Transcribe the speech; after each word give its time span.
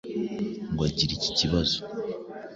ngo 0.71 0.81
agire 0.89 1.11
iki 1.17 1.31
kibazo. 1.37 1.77